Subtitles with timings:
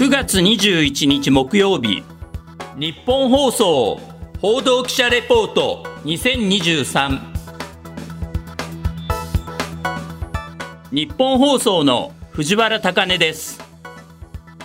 [0.00, 2.02] 9月21日木曜日。
[2.78, 4.00] 日本放送
[4.40, 7.18] 報道記者レポート2023
[10.90, 13.60] 日本放送の藤原貴根です。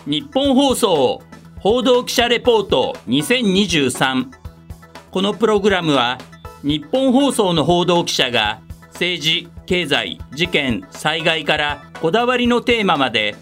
[0.08, 1.22] 日本放送
[1.60, 4.32] 報道記者レポート2023
[5.12, 6.18] このプログラムは
[6.64, 8.62] 日本放送の報道記者が
[8.94, 13.36] 政治経済事件災害からこだわりのテーマまで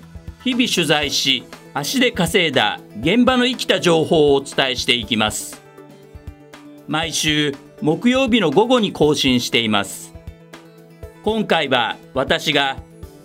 [0.44, 1.44] 日々取材し
[1.75, 5.59] 足で稼いだ現場の生きた情報をお伝えしていきます。
[6.87, 10.13] 毎週木曜日の午後に更新しています。
[11.23, 12.77] 今回は私が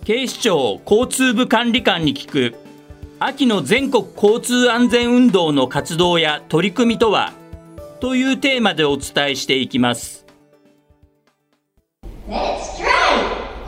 [0.05, 2.55] 警視庁交通部管理官に聞く
[3.19, 7.35] 秋の全国交通安全運動の活動や取り組みとは
[8.01, 10.25] というテーマでお伝えしていきます。
[12.27, 12.33] 横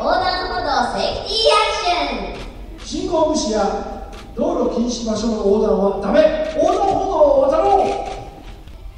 [0.05, 3.05] 断歩道セーフティーアクション!
[3.05, 4.00] 信号無視や
[4.37, 6.21] 道路禁止場所の横断はダメ。
[6.57, 7.89] 横断歩道を渡ろう。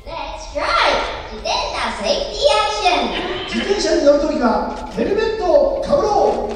[0.04, 6.52] Let's drive 自転車セーフティーアクション自転車に乗るときはヘルメットをかぶろう。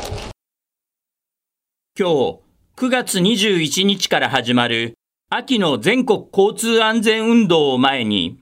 [1.98, 2.46] 今日
[2.76, 4.94] 9月21日から始まる
[5.30, 8.38] 秋の全国交通安全運動を前に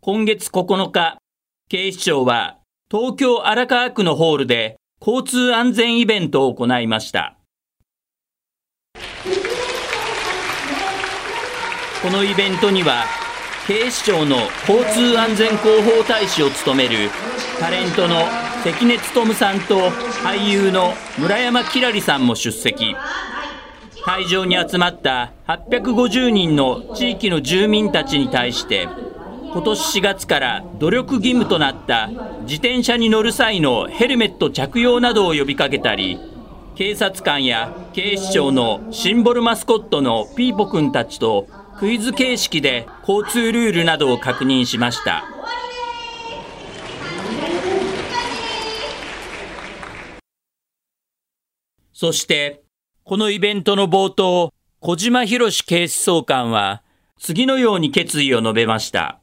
[0.00, 1.18] 今月9日
[1.68, 2.58] 警視庁は
[2.88, 7.36] 東京荒川区のホールで交通安全イベントを行いました
[12.02, 13.04] このイベントには
[13.66, 14.36] 警視庁の
[14.68, 17.10] 交通安全広報大使を務める
[17.60, 18.16] タレントの
[18.64, 19.90] 関根勤さんと
[20.24, 22.96] 俳優の村山輝星さんも出席。
[24.04, 28.88] 会場に集まった850人の地域の住民たちに対して
[29.52, 32.08] 今年4月から努力義務となった
[32.40, 36.18] 自転車に乗る際のヘルメット着用などを呼びかけたり
[36.74, 41.46] 警察官や警視庁のシンボルマスコットのピーポくんたちと
[41.82, 45.24] クイズ形式で交通ルールなどを確認しました。
[51.92, 52.62] そして
[53.02, 56.84] このイベントの冒頭小島博史警視総監は
[57.18, 59.18] 次のように決意を述べました。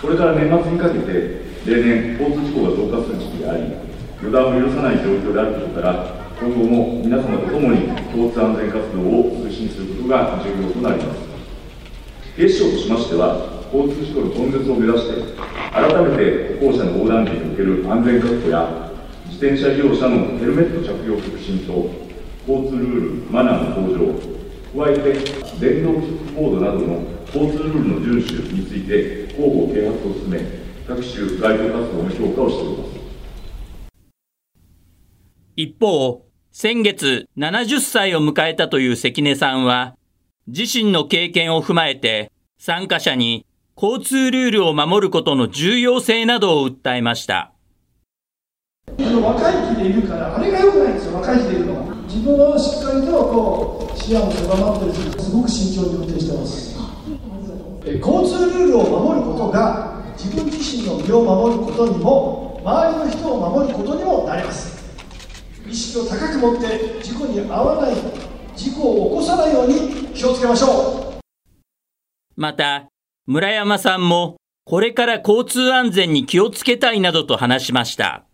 [0.00, 1.08] これから年末にかけて
[1.66, 3.64] 例年交通事故が増加する時期であり
[4.22, 11.20] 予断を許さない状況であることから今後も皆様と共に交通安全活動を推進することが重要となります。
[12.36, 15.22] 警視庁としましては交通事故の根絶を目指して
[15.70, 18.90] 改めて歩行者の横断時における安全確保や
[19.30, 21.94] 自転車利用者のヘルメット着用促進と
[22.48, 24.10] 交通ルールマナーの向上
[24.84, 25.14] 加えて
[25.60, 30.42] 電動キックボードなどの交通ルールの遵守について広報啓発を進め
[30.88, 32.92] 各種外交活動の評価をしております。
[35.54, 39.96] 一方先月70歳を迎えたという関根さんは、
[40.46, 47.52] 自身の経験を踏まえて、参加者に交通ルールを守ることの重要性などを訴えました。
[48.86, 51.94] あの若い木でいるから、あれが良くないんですよ、若い木でいるのは。
[52.04, 56.76] 自分はしっかりとこう視野も狭まってるし、すごく慎重に運転してます。
[57.86, 64.81] 交通ルールを守ることが、自分自身の身を守ることにも、周りの人を守ることにもなります。
[65.72, 67.94] 意識を高く持って事故に遭わない
[68.54, 71.20] 事故を起こさないように気をつけましょう。
[72.36, 72.88] また
[73.26, 78.26] 村山さんもこれから交通安全に気をつけたいなどと話しました。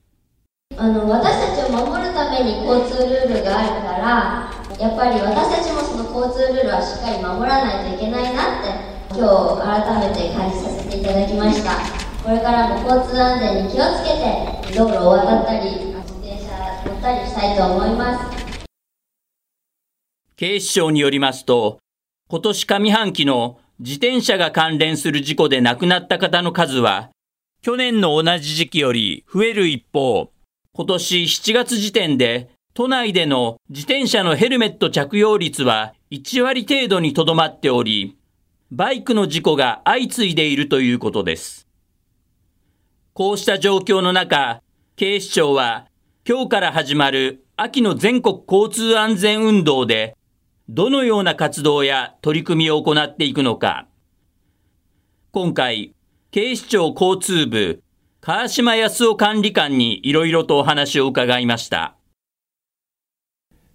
[0.77, 11.79] あの私たちを守るために交通ルールがあるからやっぱり私たちもその交通ルールはしっかり守らないといけないなって今日改めて感じさせていただきました。
[12.19, 15.95] これからも交通安全に気をつけて道路を渡ったり
[17.13, 18.39] ったりしたいと思います。
[20.37, 21.81] 警視庁によりますと、
[22.29, 27.11] 今年上半期の自転車が関連する事故で亡くなった方の数は、
[27.63, 30.31] 去年の同じ時期より増える一方、
[30.73, 38.17] 今年7月時点で都内での自転車のヘルメット着用率は1割程度にとどまっており、
[38.71, 41.67] バイクの事故が相次いでいるということです。
[43.15, 44.61] こうした状況の中、
[44.95, 45.89] 警視庁は
[46.31, 50.15] 今日から始まる秋の全国交通安全運動で、
[50.69, 53.89] どのような活動や取り組みを行っていくのか。
[55.33, 55.95] 今回、
[56.31, 57.83] 警視庁交通部、
[58.21, 61.97] 川島康夫管理官にいろいろとお話を伺いました。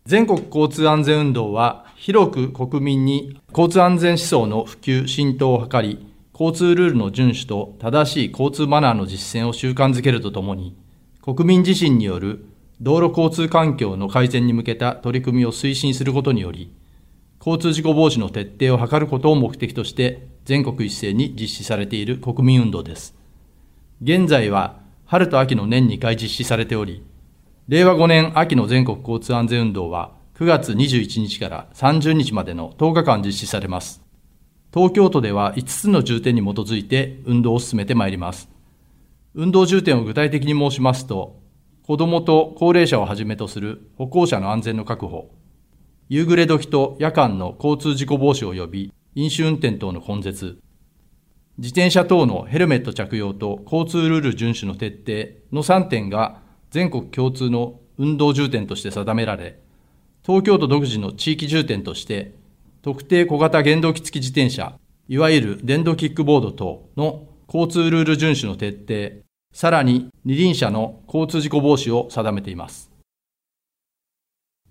[0.06, 10.83] 全国交通安全運動は、広く国民に交通安全思想の普及、浸透を図り、交通ルールの遵守と正しい交通マナーの実践を習慣づけるとともに、
[11.26, 12.44] 国民自身による
[12.82, 16.74] 道路交通環境の改善に向けた取り組みを推進することにより、
[17.40, 23.16] 交通事故防止の徹底を図ることを目的として全国一斉に実施されている国民運動です。
[24.02, 27.06] 現在は春と秋の年2回実施されており、
[27.70, 34.04] 令和5年秋の全国交通安全運動は9月21日から30日までの10日間実施されます。
[34.74, 38.53] 東京都では5つの重点に基づいて運動を進めてまいります。
[39.36, 41.42] 運動重点を具体的に申しますと、
[41.88, 45.32] 子どもと高齢者をはじめとする歩行者の安全の確保、
[46.08, 50.60] 夕暮れ時と夜間の交通事故防止及び飲酒運転等の根絶、
[51.58, 59.60] 自転車等のヘルメット着用と交通ルール遵守の徹底の3点が全国共通の運動重点として定められ、
[60.24, 62.36] 東京都独自の地域重点として、
[62.84, 64.78] 特定小型原動機付き自転車、
[65.08, 69.24] いわゆる電動キックボード等の交通ルール遵守の徹底、
[69.54, 72.90] さらに二輪車の交通事故防止を定めています。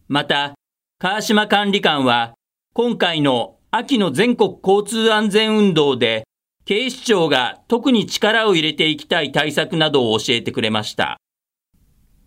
[0.08, 0.54] また、
[0.98, 2.34] 川島管理官は、
[2.74, 6.24] 今回の秋の全国交通安全運動で、
[6.64, 11.18] 警視庁が特に力を入れていきたい対策などを教えてくれました。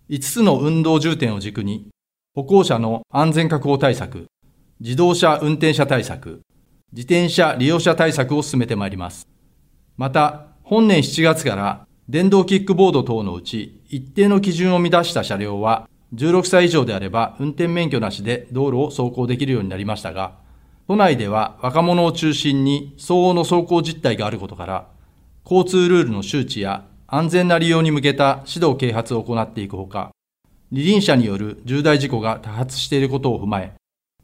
[0.09, 1.89] 5つの運動重点を軸に、
[2.33, 4.27] 歩行者の安全確保対策、
[4.79, 6.43] 自動車運転者対策、
[6.93, 9.34] 自転車利用者対策を進めてまいります。
[9.97, 20.33] また、本年7月から電動キックボード等のうち一定の基準を満たした車両は16歳以上であれば運転免許なしで道路を走行できるようになりましたが、
[20.87, 24.87] 都内では若者を中心に相応の走行実態があることから、
[25.45, 30.11] 交通ルールの周知や安全な利用に向けた指導啓発を行っていくほか、
[30.71, 33.73] 二輪車による重大事故が多発していることを踏まえ、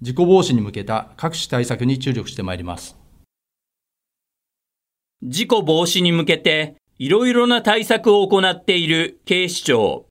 [0.01, 3.00] 事故防止に向けた各種対策に注力してまいります。
[5.23, 10.05] 事故防止に向けていろいろな対策を行っている警視庁。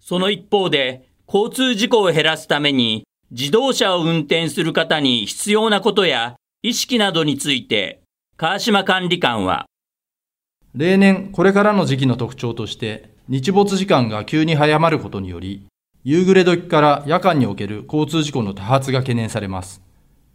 [0.00, 8.02] その一方で、交通事故を減らすために、自動車を運転する方に必要なことや意識などについて、
[8.36, 9.66] 川島管理官は、
[10.74, 15.66] 例年、これからの時期の特徴として、日没時間が急に早まることにより、
[16.02, 19.82] 夕暮れ時から夜間における交通事故の多発が懸念されます。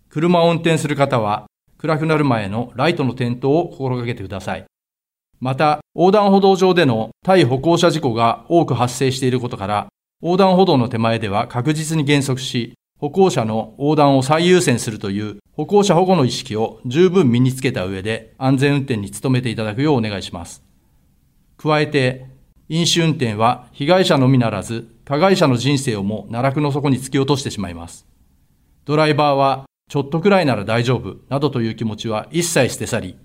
[0.10, 1.46] 車を運転する方は、
[1.78, 4.66] 暗くなる前のライトの点灯を心がけてください。
[5.40, 9.88] また、横断歩道上での対歩行者事故が多く発生していることから、
[10.22, 20.64] 横断歩道の手前では確実に減速し、歩行者の横断を最優先するという歩行者保護の意識を十分身につけた上で安全運転に努めていただくようお願いします。
[21.58, 22.28] 加えて、
[22.70, 28.08] 飲酒運転は被害者のみならず、加害者の人生をも奈落の底に突き落としてしまいます。
[28.86, 33.18] ドライバーは、ちょっとくらいなら大丈夫、などという気持ちは一切捨て去り、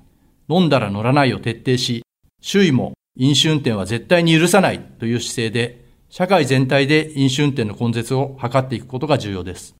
[0.49, 2.03] 飲んだら乗らないを徹底し、
[2.43, 9.75] 周囲も飲酒運転は絶対に許さないという姿勢で、社会全体で飲酒運転の根絶を図っていくことが重要です。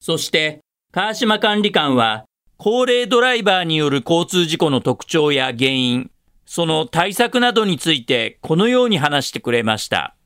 [0.00, 0.60] そして、
[0.92, 2.24] 川島管理官は、
[2.56, 6.10] 高齢ドライバーによる交通事故の特徴や原因、
[6.46, 10.16] その対策などについてこのように話してくれました。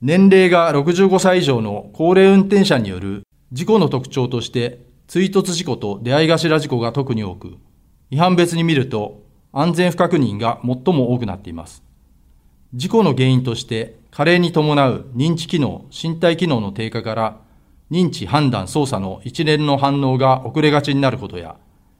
[0.00, 3.22] 年齢が65歳以上の高齢運転者による
[3.52, 7.58] 事故の特徴として、追突事故と出会い頭事故が特に多く、
[8.10, 9.22] 違反別に見ると
[9.52, 11.82] 安全不確認が最も多くなっています。
[12.72, 17.40] 事故の原因として、加齢に伴う認知機能、身体機能の低下から、
[17.90, 21.56] 認知、判断、操作の一連の反応が遅れがちになることや、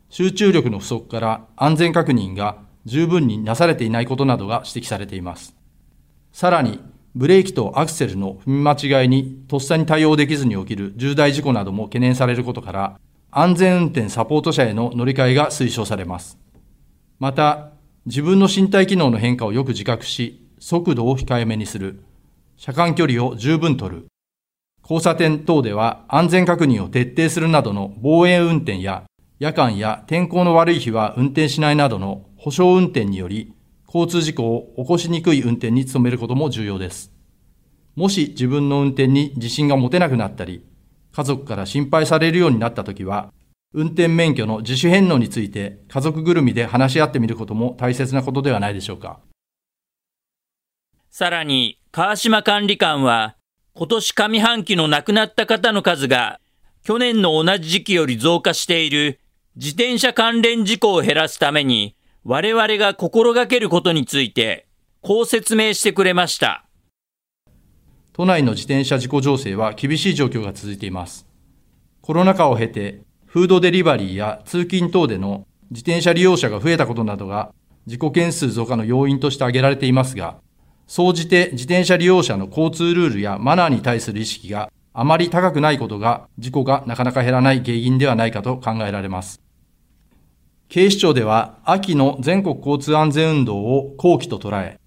[0.08, 5.54] 集中力の不足から安全確認が十分になされていないことなどが指摘されています。
[6.32, 6.80] さらに、
[7.14, 13.00] ブレーキとアクセルの踏み間違いにとっさに対応できずに起きる重大事故なども懸念されることから、
[13.30, 16.38] 安全運転サポート車への乗り換えが推奨されます。
[17.18, 17.70] また、
[18.06, 22.02] 自分の身体機能の変化をよく自覚し、速度を控えめにする。
[22.56, 24.06] 車間距離を十分取る。
[24.82, 29.04] 交差点等では安全確認を徹底するなどの防衛運転や、
[29.38, 33.52] 夜間や天候の悪い日は運転しないなどの保証運転により、
[33.92, 37.12] 交通事故を起こしにくい運転に努めることも重要です。
[37.94, 40.64] もし自分の運転に自信が持てなくなったり、
[41.12, 43.30] 家族から心配されるようになったときは、
[43.74, 49.20] 運転免許の自主返納について家族ぐるみで話し合ってみることも大切なことではないでしょうか。
[51.10, 53.36] さらに、川島管理官は、
[53.74, 56.40] 今年上半期の亡くなった方の数が、
[56.82, 59.20] 去年の同じ時期より増加している
[59.56, 64.68] 自転車関連事故を減らすために、我々が心がけることについて、
[65.00, 66.64] こう説明してくれました。
[68.12, 71.26] 都内の自転車事故情勢は厳しい状況が続いています。
[72.00, 77.52] コロナ禍を経て、フードデリバリーや通勤等での自転車利用者が増えたことなどが
[77.86, 80.36] 事故件数増加の要因として挙げられていますが、
[80.86, 89.42] 総じて自転車利用者の交通ルールやマナーに対する意識があまり高くないことが事故がなかなか減らない原因ではないかと考えられます。
[90.72, 94.80] 警視庁では秋の全国交通安全運動を後期と捉え、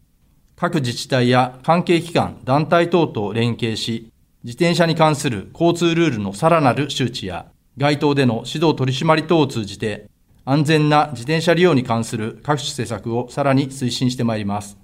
[0.56, 4.12] 各自治体や関係機関、団体等と連携し、
[4.44, 7.46] 自転車に関する交通ルールのさらなる周知や、
[7.78, 10.10] 街頭での指導取締り等を通じて、
[10.44, 14.80] 安全な自転車利用に関する各種施策をさらに推進してまいります。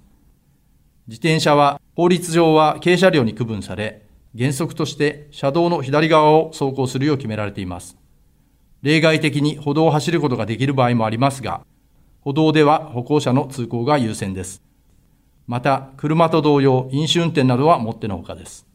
[1.07, 4.05] 自転車は法律上は軽車両に区分され、
[4.37, 7.97] 原則として車道の左側を走行するよう決められています。
[8.81, 11.61] 例外的に歩道を走ることができる場合もありますが、
[12.21, 14.61] 歩道では歩行者の通行が優先です。
[15.47, 18.67] また、車と同様、飲酒運転などはもってのほかです。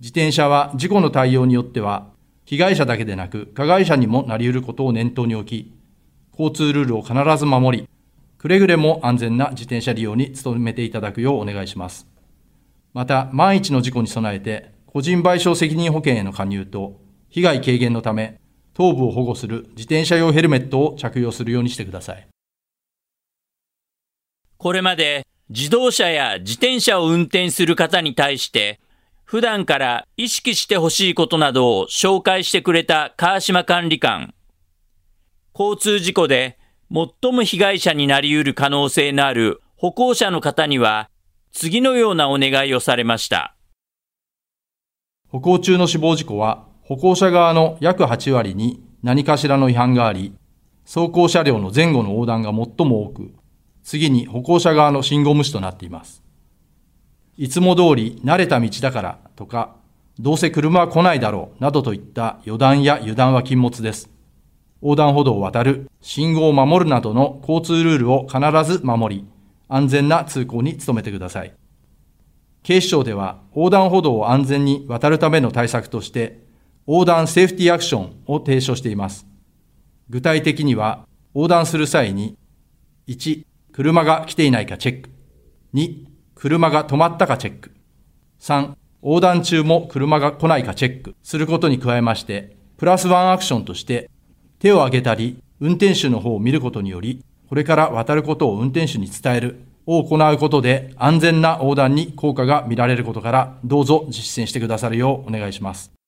[0.00, 2.08] 自転車は事故の対応によっては、
[2.46, 5.74] 被害者だけでなく、加害者にもなり得ることを念頭に置き、
[6.32, 7.88] 交通ルールを必ず守り、
[8.38, 12.06] くれぐれも安全な自転車利用に努めていただくようお願いします。
[12.94, 16.98] また、万一の事故に備えて、個人賠償責任保険への加入と、
[17.28, 18.39] 被害軽減のため、
[18.80, 22.26] 頭部を保護する自転車用ヘルメットを着用するようにしてください。
[24.56, 28.80] これまで自動車や自転車を運転する方に対して、
[29.24, 34.32] 普段から意識してほしいことなどを紹介してくれた川島管理官。
[35.54, 36.58] 交通事故で
[36.90, 41.10] 最も被害者になり得る可能性のある歩行者の方には、
[41.52, 43.54] 次のようなお願いをされました。
[45.28, 50.34] 歩行中の死亡事故は、歩行者側の約8割に何かしらの違反があり、
[50.84, 53.30] 走行車両の前後の横断が最も多く、
[53.84, 56.20] 次に歩行者側の信号無視となっています。
[57.36, 59.76] いつも通り慣れた道だからとか、
[60.18, 64.10] どうせ車は来ないだろうなどといった予断や油断は禁物です。
[64.82, 69.24] 横断歩道を渡る、信号を守るなどの交通ルールを必ず守り、
[69.68, 71.52] 安全な通行に努めてください。
[72.64, 76.49] 警視庁では横断歩道を安全に渡るための対策として、
[76.90, 79.24] 横断セーフティーアクションを提唱しています。
[80.08, 81.06] 具体的には、
[81.36, 82.36] 横断する際に、
[83.06, 85.10] 1、車が来ていないかチェック。
[85.72, 87.70] 2、車が止まったかチェック。
[88.40, 94.10] 3、横断中も車が来ないかチェックすることに加えまして、プラスワンアクションとして、
[94.58, 105.99] 手を挙げたり、運転手の方を見ることにより、これから渡ることを運転手に伝えるを行うことで安全な横断に効果が見られることから、どうぞ実践してくださるようお願いします。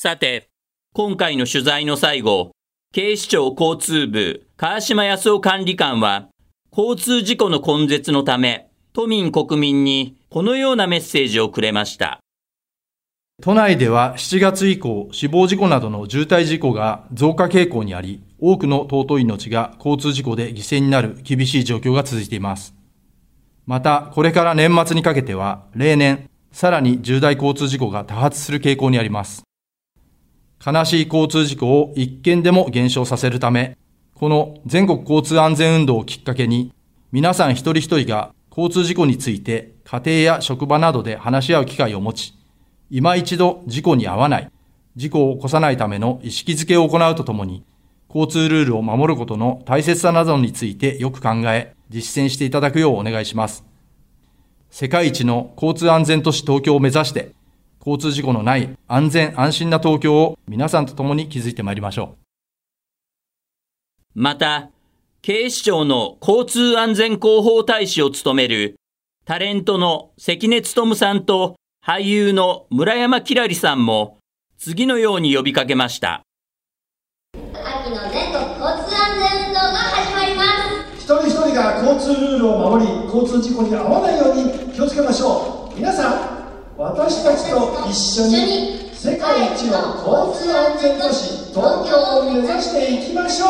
[0.00, 0.48] さて、
[0.94, 2.52] 今回の取材の最後、
[2.94, 6.28] 警視庁交通部川島康夫管理官は、
[6.70, 12.20] 交通事故の根絶のため、都民国民にこのようなメッセージをくれました。
[13.42, 22.72] 都内では7月以降、死亡事故などの渋滞事故が増加傾向にあり、多くの尊い命が交通事故で犠牲になる厳しい状況が続いています。
[23.66, 29.47] また、これから年末にかけては、例年、さらに重大交通事故が多発する傾向にあります。
[30.64, 33.76] 悲しい交通事故を一件でも減少させるため、
[34.14, 36.72] この全国交通安全運動をきっかけに、
[37.12, 42.34] 皆さん一人一人が交通事故について家庭や職場などで話し合う機会を持ち、
[42.90, 44.50] 今一度事故に遭わない、
[44.96, 47.62] 事故を起こさないための意識づけを行うとともに、
[48.08, 53.64] 交通ルールを守ることの大切さなどについてよく考え、実践していただくようお願いします。
[54.70, 57.32] 世界一の交通安全都市東京を目指して、
[57.88, 62.16] 交通事故のない安全安心な東京を皆さんと共に築いてまいりましょ
[64.14, 64.20] う。
[64.20, 64.68] また、
[65.22, 68.76] 警視庁の交通安全広報大使を務める
[69.24, 74.18] タレントの関根勤さんと俳優の村山きらりさんも
[74.58, 76.22] 次のように呼びかけました。
[77.34, 80.42] 秋の全国交通安全運動が始まりま
[80.92, 80.98] す。
[80.98, 85.78] 一人一人が交通ルールを守り、交通事故に遭わないように気をつけましょう。
[85.78, 86.37] 皆さん、
[86.80, 93.48] 私たちと一緒に世界一の交通安全都市東京を目指していきましょう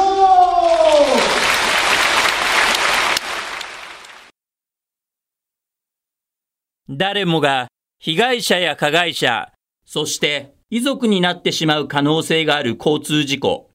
[6.88, 7.68] 誰もが
[7.99, 9.52] 被害者や加害者、
[9.85, 13.68] そして遺族になってしまう可能性がある交通事故。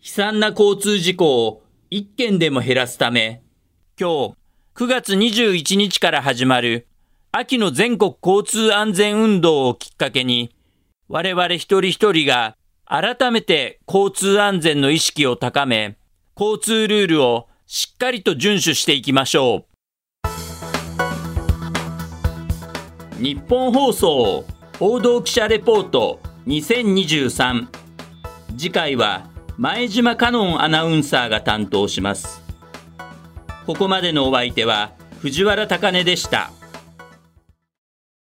[0.00, 3.42] 悲惨な交通事故を一件でも減らすため、
[3.98, 4.34] 今日
[4.76, 6.86] 9月21日から始まる
[7.32, 10.52] 秋の全国交通安全運動をきっかけに、
[11.08, 15.96] 我々一人一人が改めて交通安全の意識を高め、
[16.36, 20.42] 交通ルールをしっかりと遵守していきましょう。
[23.22, 24.44] 日本放送
[24.80, 26.18] 報道記者レポート
[26.48, 27.68] 2023
[28.56, 32.42] 次回は前島香音アナウンサーが担当します。
[33.66, 36.50] ここまでのお相手は藤原貴根でした。